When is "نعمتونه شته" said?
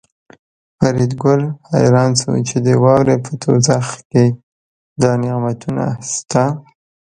5.21-6.43